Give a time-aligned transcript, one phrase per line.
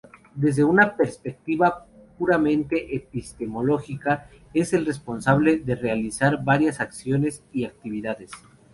[0.33, 1.85] Desde una perspectiva
[2.17, 8.31] puramente epistemológica, es el responsable de realizar varias acciones y actividades.